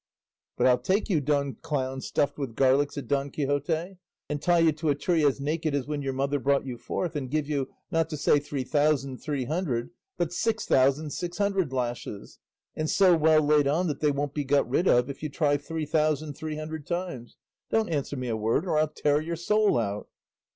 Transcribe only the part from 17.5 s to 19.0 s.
don't answer me a word or I'll